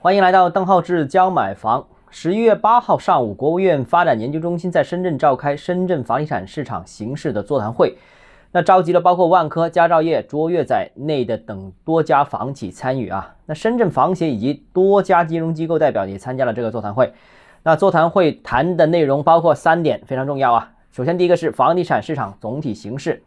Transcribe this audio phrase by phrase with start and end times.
[0.00, 1.84] 欢迎来到邓浩志教买房。
[2.08, 7.96] 十一月八号上午，国务院发展研究中心在深圳召开深圳房地产市场形势的座谈会，
[8.52, 13.34] 那召集了包括万科、佳兆业、卓越在内的等多家房企参与啊。
[13.44, 17.12] 那深圳房协以及多家金融机构代表也参加了这个座谈会。
[17.64, 20.70] 那座谈会谈的内容包括三点，非常重要啊。
[20.92, 23.20] 首先，第一个是房地产市场总体形势，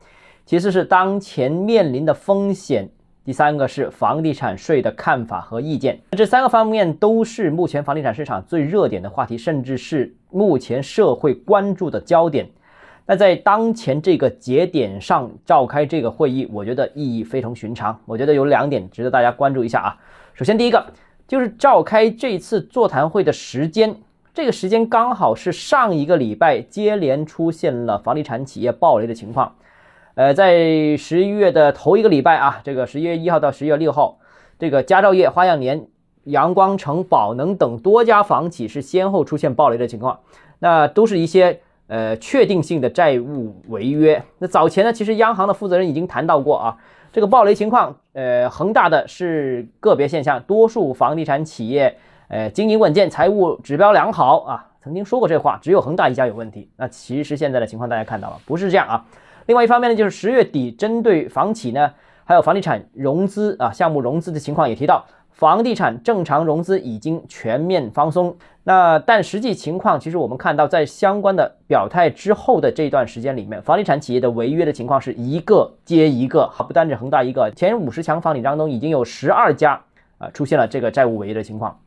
[0.46, 2.88] 其次是当前面临的风险。
[3.24, 12.50] 第三个是房地产税的看法和意见，这三个方面都是目前房地产市场最热点的话题，甚至是目前社会关注的焦点。
[13.06, 18.00] 那在当前这个节点上召开这个会议，我觉得意义非同寻常。
[18.06, 19.98] 我觉得有两点值得大家关注一下啊。
[20.34, 20.84] 首先，第一个
[21.28, 23.96] 就是召开这次座谈会的时间，
[24.34, 29.54] 这个时间刚好是上一个礼拜接连出现了房地产企业暴雷的情况。
[30.16, 34.20] 呃，在十一月的头一个礼拜啊，这个十一月一号到十一月六号，
[34.60, 35.88] 这个佳兆业、花样年、
[36.26, 40.20] 阳光城、宝能等多家房企是先后出现暴雷的情况，
[40.60, 44.22] 那都是一些呃确定性的债务违约。
[44.40, 46.78] 那早前呢，其实央行的负责人已经谈到过啊，
[47.14, 56.70] 这个暴雷情况，呃，恒大的是个别现象，多数房地产企业呃经营稳健，财务指标良好啊，曾经说过这话，只有恒大一家有问题。
[56.76, 59.06] 那其实现在的情况大家看到了，不是这样啊。
[59.52, 61.92] 另外一方面呢，就是十月底针对房企呢，
[62.24, 68.34] 还有房地产融资啊项目融资的情况也提到，房地产正常融资已经全面放松。
[68.64, 79.78] 那但实际情况，其实我们看到在相关的表态之后的这段时间里面，房地产企业的违约的情况是一个接一个，好不单止恒大一个，前五十强房企当中已经有十二家
[80.18, 81.78] 啊出现了这个债务违约的情况。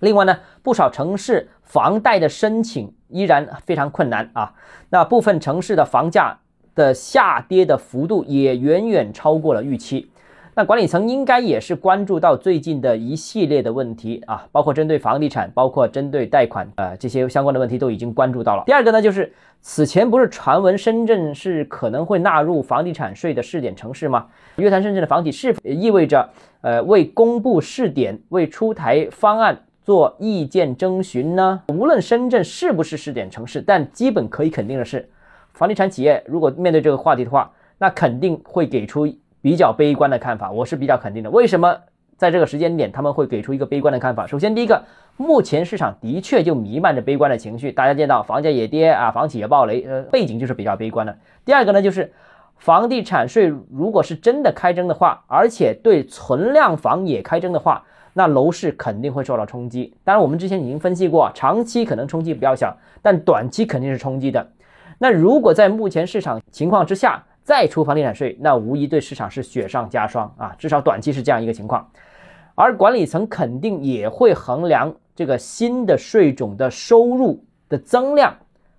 [0.00, 4.52] 另外呢，不少城市房贷的申请依然非常困难啊，
[4.90, 6.38] 那部分城市的房价。
[6.74, 10.10] 的下跌的幅度也远远超过了预期，
[10.54, 18.62] 那管理层应该也是关注到最近的一系列的问题啊，包括针对房地产，包括针对贷款，呃，这些相关的问题都已经关注到了。
[18.66, 24.26] 第二个呢，就是此前不是传闻深圳是可能会纳入房地产税的试点城市吗？
[24.56, 26.28] 约谈深圳的房企是否意味着，
[26.60, 31.62] 呃，为公布试点、为出台方案做意见征询呢？
[31.68, 35.08] 无论深圳是不是试点城市，但基本可以肯定的是。
[35.54, 39.06] 房地产企业如果面对这个话题的话，那肯定会给出
[39.40, 40.50] 比较悲观的看法。
[40.50, 41.30] 我是比较肯定的。
[41.30, 41.78] 为什么
[42.16, 44.26] 在这个时间点他们会给出一个悲观的看法？
[44.26, 44.82] 首先，第一个，
[45.16, 51.16] 目前市场的确就弥漫着悲观的情绪，大家见到房价也跌啊，房企也暴雷，呃，背景就是比较悲观的。
[51.44, 52.12] 第二个呢，就是
[52.56, 57.84] 房地产税如果是真的开征的话，而且对存量房也开征的话，
[58.14, 59.94] 那楼市肯定会受到冲击。
[60.02, 64.48] 当然，我们之前已经分析过，长期可能冲击比较小，但短期肯定是冲击的。
[65.04, 70.56] 那如果在目前市场情况之下再出房地产税，那无疑对市场是雪上加霜啊！
[70.58, 71.86] 至少短期是这样一个情况。
[72.54, 78.34] 而管理层肯定也会衡量这个新的税种的收入的增量，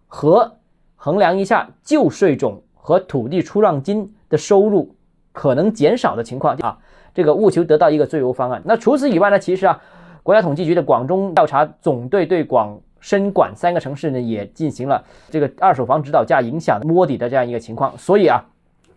[0.08, 0.52] 和
[0.96, 4.96] 衡量一下旧税种和土地出让金的收入
[5.31, 6.75] 可能减少的情况啊，
[7.13, 8.59] 这个务求得到一个最优方案。
[8.66, 9.38] 那除此以外呢？
[9.38, 9.80] 其实啊，
[10.24, 12.81] 国家统计局的广中调查总队对广。
[13.06, 18.44] 深管三个城市呢，也进行了这个二手房指导价影响摸底的这样一个情况，所以啊，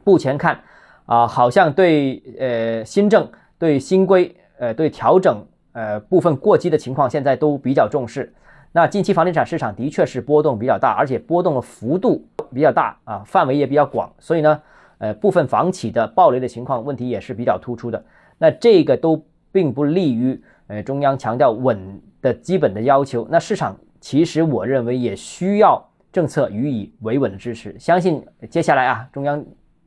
[0.02, 0.58] 目前看
[1.04, 8.32] 啊，好像对呃新政、对新规、呃对调整呃部分过激的情况，现在都比较重视。
[8.72, 14.58] 那近期房地产市场的确是波动比较大，而且波动的幅度比较大啊，范围也比较广，所以呢，
[14.96, 18.02] 呃部分房企的暴雷的情况问题也是比较突出的。
[18.38, 23.76] 那这个都并不利于呃中央强调稳的基本的要求，那市场。
[24.00, 25.82] 其实我认为也需要
[26.12, 29.44] 政策予以维稳的支持，相信接下来啊，中央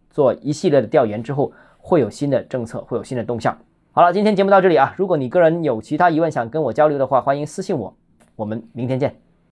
[0.09, 3.57] 做一系列的调研之后，会有新的政策，会有新的动向。
[3.91, 7.95] 好了，今天节目到这里啊，如果你个人有其他疑问想跟我交流的话，欢迎私信我，
[8.35, 9.30] 我们明天见。